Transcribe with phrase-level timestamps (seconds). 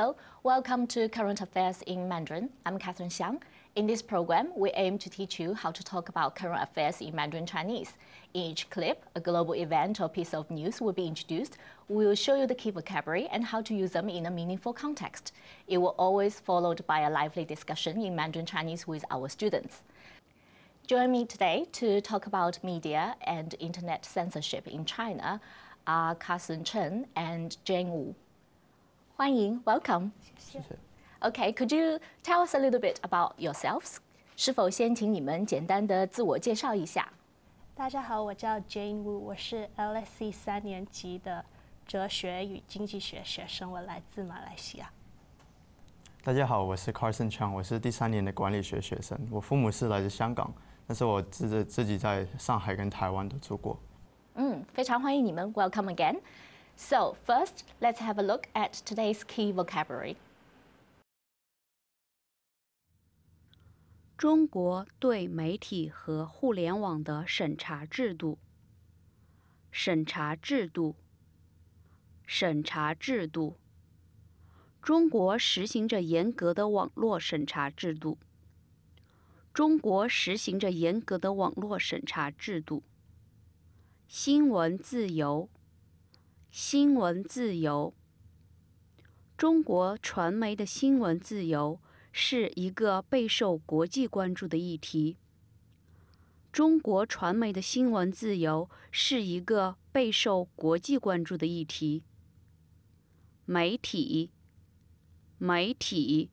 [0.00, 2.48] Hello, welcome to Current Affairs in Mandarin.
[2.64, 3.42] I'm Catherine Xiang.
[3.76, 7.14] In this program, we aim to teach you how to talk about current affairs in
[7.14, 7.92] Mandarin Chinese.
[8.32, 11.58] In each clip, a global event or piece of news will be introduced.
[11.90, 14.72] We will show you the key vocabulary and how to use them in a meaningful
[14.72, 15.34] context.
[15.68, 19.82] It will always followed by a lively discussion in Mandarin Chinese with our students.
[20.86, 25.42] Join me today to talk about media and internet censorship in China
[25.86, 28.14] ah are Carson Chen and Jane Wu.
[29.20, 30.12] 欢迎，Welcome。
[30.38, 30.78] 谢谢。
[31.20, 33.98] Okay, could you tell us a little bit about yourselves?
[34.34, 37.06] 是否先请你们简单的自我介绍一下？
[37.74, 41.44] 大家好，我叫 Jane Wu，我是 LSE 三年级的
[41.86, 44.90] 哲学与经济学学生，我来自马来西亚。
[46.24, 49.20] 大家好，我是 Carson Chang，我是第三年的管理学学生。
[49.30, 50.50] 我父母是来自香港，
[50.86, 53.78] 但是我自自己在上海跟台湾都住过。
[54.36, 56.20] 嗯，非常欢迎你们，Welcome again.
[56.80, 60.16] So first, let's have a look at today's key vocabulary.
[64.16, 68.38] 中国对媒体和互联网的审查制度。
[69.70, 70.96] 审查制度。
[72.26, 73.58] 审查制度。
[74.82, 78.16] 中国实行着严格的网络审查制度。
[79.52, 82.82] 中国实行着严格的网络审查制度。
[84.08, 85.50] 新闻自由。
[86.52, 87.94] 新闻自由。
[89.36, 91.78] 中国传媒的新闻自由
[92.10, 95.16] 是一个备受国际关注的议题。
[96.50, 102.02] 中国传媒的新闻自由是一个备受国际关注的议题。
[103.44, 104.32] 媒体，
[105.38, 106.30] 媒体，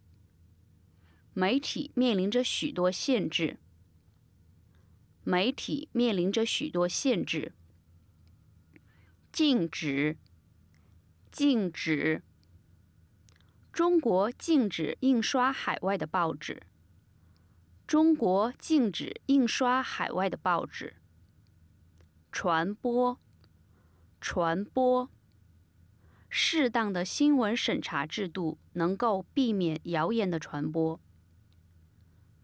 [1.36, 3.58] 媒体面临着许多限制。
[5.24, 7.52] 媒体面临着许多限制。
[9.38, 10.18] 禁止，
[11.32, 12.24] 禁止。
[13.72, 16.64] 中国禁止印刷海外的报纸。
[17.86, 20.96] 中国禁止印刷海外的报纸。
[22.32, 23.20] 传播，
[24.20, 25.08] 传播。
[26.28, 31.00] 适当的新闻审查制度能够避免谣言的传播。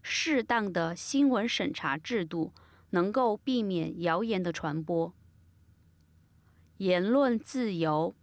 [0.00, 2.52] 适当的新闻审查制度
[2.90, 5.12] 能够避免谣言的传播。
[6.78, 8.14] 言论自由，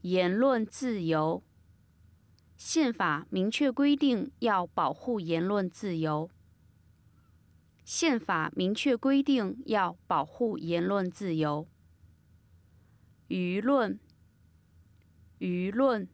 [0.00, 1.42] 言论自由。
[2.56, 6.30] 宪法明确规定要保护言论自由。
[7.84, 11.66] 宪法明确规定要保护言论自由。
[13.28, 13.98] 舆论，
[15.40, 16.08] 舆论，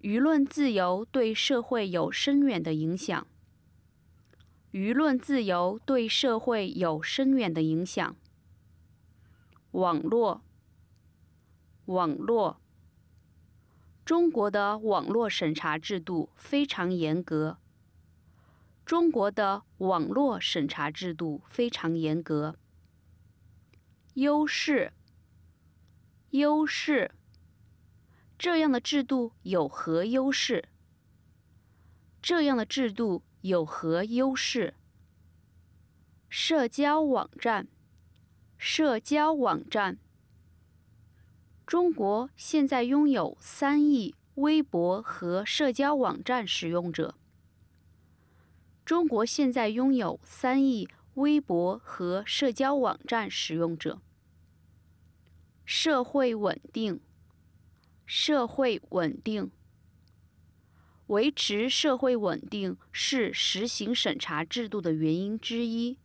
[0.00, 3.26] 舆论自由对社会有深远的影响。
[4.72, 8.16] 舆论自由对社会有深远的影响。
[9.74, 10.40] 网络，
[11.86, 12.60] 网络。
[14.04, 17.58] 中国的网络审查制度非常严格。
[18.86, 22.54] 中国的网络审查制度非常严格。
[24.12, 24.92] 优势，
[26.30, 27.10] 优势。
[28.38, 30.68] 这样的制度有何优势？
[32.22, 34.74] 这样的制度有何优势？
[36.28, 37.66] 社交网站。
[38.66, 39.98] 社交网站。
[41.66, 47.14] 中国现在拥有三亿微博和社交网站使用者。
[48.82, 54.00] 中国现在拥有三亿微博和社交网站使用者。
[55.66, 57.00] 社会稳定。
[58.06, 59.50] 社会稳定。
[61.08, 65.98] 维持社会稳定是实行审查制度的原因之一。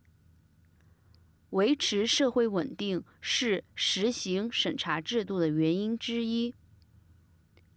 [1.50, 6.54] 维持社会稳定是实行审查制度的原因之一。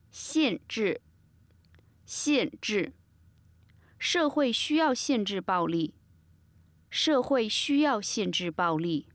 [0.10, 1.02] 限制，
[2.06, 2.94] 限制，
[4.00, 5.94] 社会需要限制暴力。
[6.90, 9.08] 社会需要限制暴力。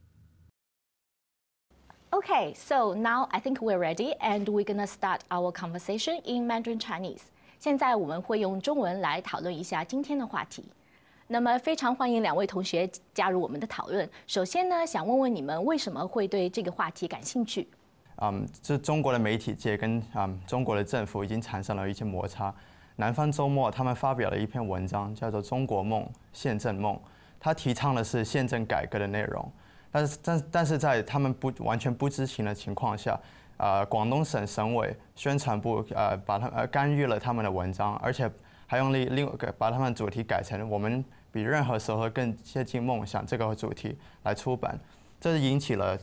[2.11, 6.79] Okay, so now I think we're ready and we're gonna start our conversation in Mandarin
[6.79, 7.23] Chinese.
[7.59, 10.65] 现在我们会用中文来讨论一下今天的话题。
[11.30, 14.10] 那么非常欢迎两位同学加入我们的讨论。
[14.28, 17.68] 首先呢，想问问你们为什么会对这个话题感兴趣？
[18.22, 22.54] 嗯，这中国的媒体界跟嗯中国的政府已经产生了一些摩擦。
[22.96, 26.96] 南方周末他们发表了一篇文章，叫做《中国梦宪政梦》，
[27.42, 29.52] 他提倡的是宪政改革的内容。
[29.92, 33.20] 但是但但是在他们不完全不知情的情况下，
[33.58, 38.32] 呃，广东省省委宣传部呃把他呃干预了他们的文章，而且
[38.66, 41.04] 还用另另个把他们主题改成我们。
[41.32, 44.80] 比任何时候更接近梦想这个主题来出版，
[45.20, 45.98] 这是引起了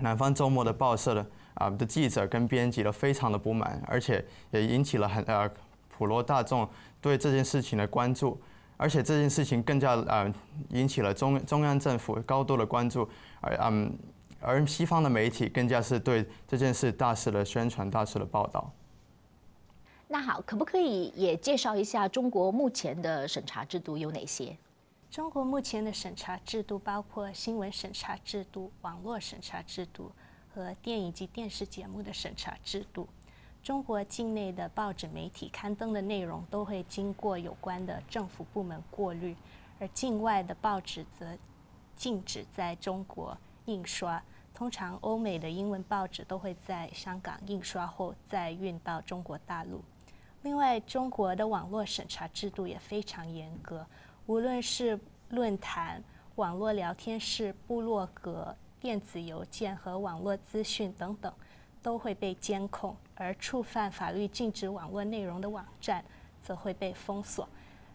[0.00, 5.50] 南方周末的报社的啊的记者跟编辑都非常的不满，而且也引起了很呃
[5.88, 6.68] 普罗大众
[7.00, 8.40] 对这件事情的关注，
[8.76, 10.32] 而且这件事情更加呃
[10.70, 13.08] 引起了中中央政府高度的关注，
[13.40, 13.98] 而嗯
[14.40, 18.72] 而西方的媒体更加是对这件事大肆的宣传、大肆的报道。
[20.10, 24.56] 那好，可不可以也介绍一下中国目前的审查制度有哪些？
[25.10, 30.10] 中国目前的审查制度包括新闻审查制度、网络审查制度
[30.54, 33.06] 和电影及电视节目的审查制度。
[33.62, 39.36] 中国境内的报纸媒体刊登的内容都会经过有关的政府部门过滤，
[39.78, 41.36] 而境外的报纸则
[41.96, 44.22] 禁止在中国印刷。
[44.54, 49.82] 通常，欧美的英文报纸都会在香港印刷后再运到中国大陆。
[50.48, 53.86] 另外，中国的网络审查制度也非常严格，
[54.24, 54.98] 无论是
[55.28, 56.02] 论坛、
[56.36, 61.30] 网络聊天室、部落格、电子邮件和网络资讯等等，
[61.82, 62.96] 都会被监控。
[63.14, 66.02] 而触犯法律禁止网络内容的网站，
[66.42, 67.46] 则会被封锁。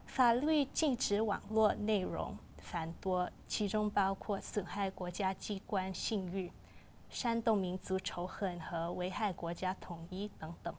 [0.06, 6.52] 法律禁止网络内容繁多，其中包括损害国家机关信誉、
[7.10, 10.72] 煽动民族仇恨和危害国家统一等等。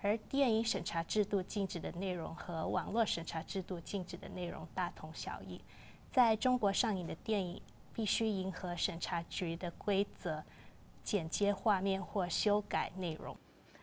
[0.00, 5.60] 而电影审查制度禁止的内容和网络审查制度禁止的内容大同小异。
[6.12, 7.60] 在中国上映的电影
[7.92, 10.42] 必须迎合审查局的规则，
[11.02, 13.36] 剪接画面或修改内容。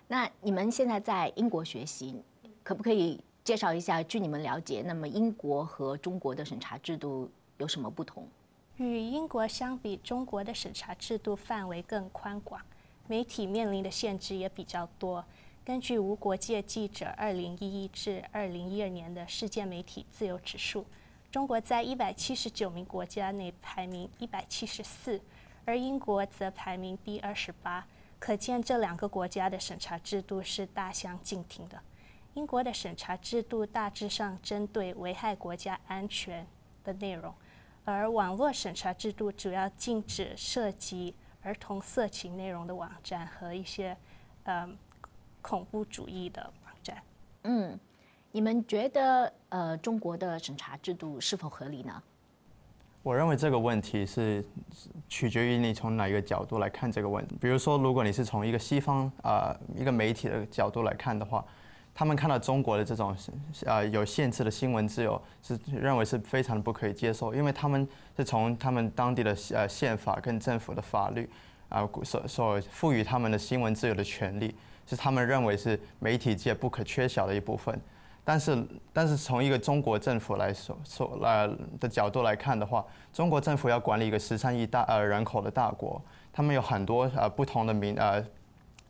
[0.08, 2.24] 那你们现在在英国学习，
[2.64, 4.02] 可不可以介绍一下？
[4.02, 8.28] 据你们了解，那么英国和中国的审查制度有什么不同？
[8.78, 12.62] 与英国相比，中国的审查制度范围更宽广，
[13.08, 15.24] 媒体面临的限制也比较多。
[15.66, 20.86] 根据无国界记者二零一一至二零一二年的世界媒体自由指数，
[21.32, 25.20] 中国在一百七十九名国家内排名一百七十四，
[25.66, 27.84] 而英国则排名第二十八。
[28.20, 31.82] 可见这两个国家的审查制度是大相径庭的。
[32.36, 36.46] 英国的审查制度大致上针对危害国家安全
[36.84, 37.34] 的内容，
[37.86, 43.98] 而网络审查制度主要禁止涉及儿童色情内容的网站和一些
[44.44, 44.78] 嗯。
[45.46, 46.98] 恐怖主义的网站。
[47.44, 47.80] 嗯，
[48.32, 52.02] 你们觉得呃中国的审查制度是否合理呢？
[53.04, 54.44] 我认为这个问题是
[55.08, 57.38] 取决于你从哪一个角度来看这个问题。
[57.40, 61.46] 比如说，如果你是从一个西方啊一个媒体的角度来看的话，
[61.94, 63.16] 他们看到中国的这种
[63.68, 67.88] 呃有限制的新闻自由，是认为是非常不可以接受，因为他们
[68.18, 71.30] 是从他们当地的呃宪法跟政府的法律
[71.70, 74.56] 啊所所赋予他们的新闻自由的权利。
[74.88, 77.80] 是他们认为是媒体界不可缺少的一部分，
[78.24, 81.48] 但是但是从一个中国政府来说说呃
[81.80, 86.00] 的角度来看的话，中国政府要管理一个十三亿大呃人口的大国，
[86.32, 88.24] 他们有很多呃不同的民呃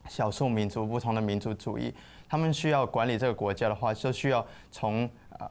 [0.09, 1.93] 少数民族不同的民族主义，
[2.27, 5.49] 他们需要管理这个国家的话，就需要从呃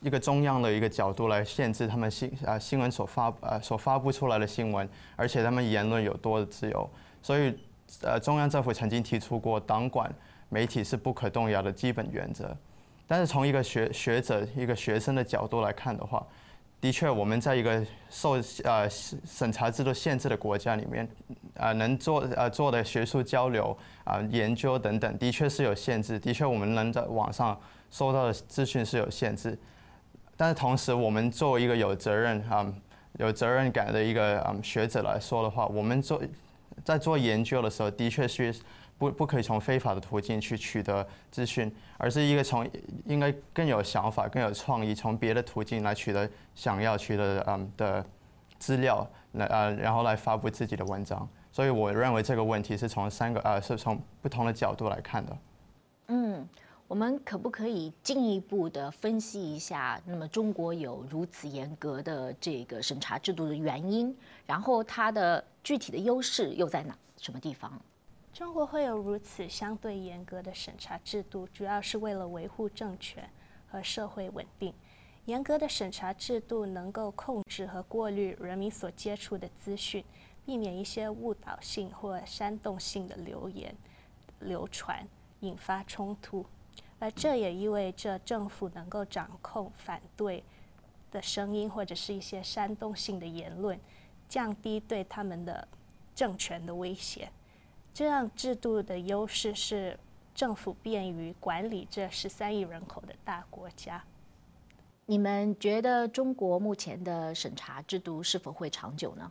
[0.00, 6.88] 一个中央的一个角度来限制他们新呃新闻所发呃所发布出来的新闻，而且他们言论有多的自由，
[7.20, 7.58] 所以。
[8.00, 10.10] 呃，中央政府曾经提出过，党管
[10.48, 12.56] 媒体是不可动摇的基本原则。
[13.06, 16.26] 但是从一个学学者、一个学生的角度来看的话，
[16.80, 21.06] 的确，我们在一个受呃审查制度限制的国家里面，
[21.58, 26.18] 啊，能做呃做的学术交流啊、研究等等，的确是有限制。
[26.18, 29.58] 的确，我们能在网上收到的资讯是有限制。
[30.36, 32.66] 但是同时，我们作为一个有责任啊、
[33.18, 36.20] 有责任感的一个嗯学者来说的话，我们做。
[36.84, 38.54] 在做研究的时候，的确是
[38.98, 42.68] 不不可以从非法的途径去取得资讯，而是一个从
[43.06, 48.04] 应该更有想法、更有创意，从别的途径来取得想要取得嗯的
[48.58, 51.28] 资料，来呃然后来发布自己的文章。
[51.50, 55.38] 所以我认为这个问题是从三个呃是从不同的角度来看的。
[56.08, 56.48] 嗯，
[56.92, 59.98] 我们可不可以进一步的分析一下？
[60.04, 65.42] 那么中国有如此严格的这个审查制度的原因，然后它的。
[65.64, 66.94] 具体的优势又在哪？
[67.16, 67.80] 什么地方？
[68.34, 73.26] 中国会有如此相对严格的审查制度，主要是为了维护政权
[73.70, 74.74] 和社会稳定。
[75.24, 80.04] 严格的审查制度能够控制和过滤人民所接触的资讯，
[80.44, 83.74] 避免一些误导性或煽动性的流言
[84.40, 85.08] 流传，
[85.40, 86.44] 引发冲突。
[87.02, 90.44] 而这也意味着政府能够掌控反对
[91.10, 93.76] 的声音或者是一些煽动性的言论。
[94.28, 95.66] 降低对他们的
[96.14, 97.28] 政权的威胁，
[97.92, 99.98] 这样制度的优势是
[100.34, 104.02] 政府便于管理这十三亿人口的大国家。
[105.04, 109.30] 你们觉得中国目前的审查制度是否会长久呢？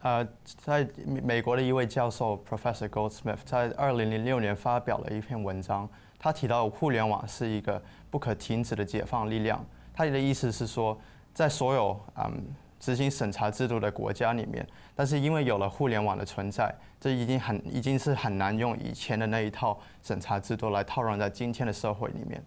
[0.00, 5.88] 呃，在美国的一位教授 Professor Goldsmith 在二零零六年发表了一篇文章，
[6.20, 9.64] 他提到互联网是一个不可停止的解放力量。
[9.92, 10.96] 他的意思是说，
[11.34, 12.32] 在所有嗯
[12.78, 14.64] 执行审查制度的国家里面，
[14.94, 22.40] 但是因为有了互联网的存在，这已经很已经是很难用以前的那一套审查制度来套用在今天的社会里面。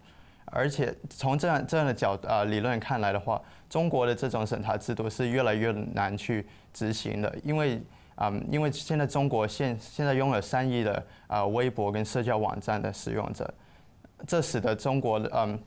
[0.45, 7.81] 而且从这样这样的角呃理论看来的话，中国的这种审查制度是越来越难去执行的，因为
[8.15, 13.51] 嗯，因为现在中国现现在拥有三亿的啊微博跟社交网站的使用者，
[14.27, 15.59] 这使得中国的嗯，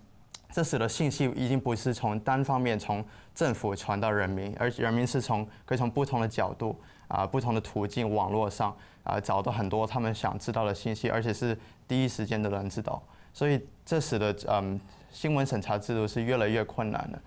[0.52, 11.58] 这使得信息已经不是从单方面从政府传到人民，而人民是从可以从不同的角度啊不同的途径网络上啊找到很多他们想知道的信息，而且是
[11.88, 13.02] 第一时间的能知道。
[13.32, 14.80] 所以这使得嗯
[15.10, 17.20] 新闻审查制度是越来越困难的，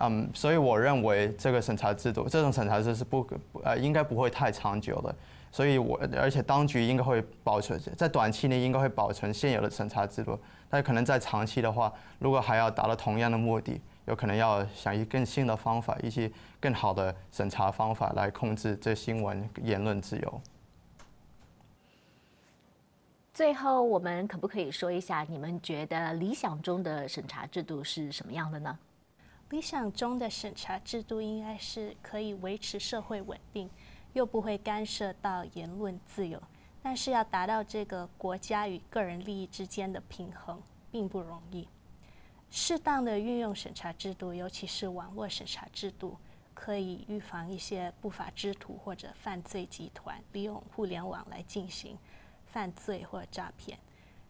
[0.00, 3.26] 嗯，所以我认为这个审查制度，这种审查制是不
[3.64, 5.14] 呃应该不会太长久的，
[5.50, 10.38] 所以我而且当局应该会保存在短期内应该会保存现有的审查制度，
[10.68, 20.40] 但可能在长期的话，如果还要达到同样的目的，有可能要想一更新的方法，一些更好的审查方法来控制这新闻言论自由。
[23.32, 28.78] 最后，我们可不可以说一下，你们觉得理想中的审查制度是什么样的呢？
[29.50, 33.70] 理想中的审查制度应该是可以维持社会稳定，
[34.12, 36.42] 又不会干涉到言论自由。
[36.82, 40.60] 但是要达到这个国家与个人利益之间的平衡，
[40.90, 41.68] 并不容易。
[42.50, 46.16] 适当的运用审查制度，尤其是网络审查制度，
[46.54, 51.98] 可以预防一些不法之徒或者犯罪集团利用互联网来进行。
[52.46, 53.78] 犯罪或诈骗，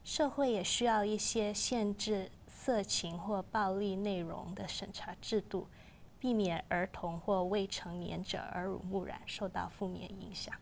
[0.02, 5.68] 社会也需要一些限制色情或暴力内容的审查制度，
[6.18, 10.54] 避免儿童或未成年者耳濡目染，受到负面影响。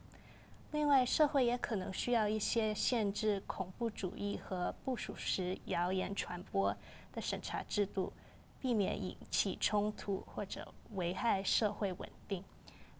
[0.72, 6.76] 另外，社会也可能需要一些限制恐怖主义和不属实谣言传播
[7.12, 8.12] 的审查制度，
[8.60, 12.42] 避免引起冲突或者危害社会稳定。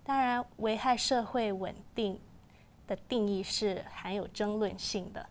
[0.04, 2.20] 当然，危害社会稳定。
[2.86, 5.26] 的定义是含有争论性的。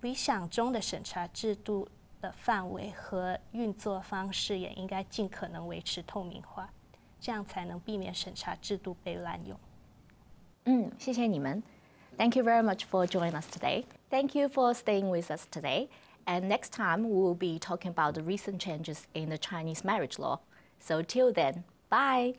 [0.00, 1.86] 理想中的审查制度
[2.26, 6.68] 的范围和运作方式也应该尽可能维持透明化，
[7.20, 9.56] 这样才能避免审查制度被滥用。
[10.64, 11.62] 嗯，谢谢你们。
[12.16, 13.84] Thank you very much for joining us today.
[14.10, 15.88] Thank you for staying with us today.
[16.24, 20.18] And next time we will be talking about the recent changes in the Chinese marriage
[20.18, 20.40] law.
[20.80, 22.34] So till then, bye.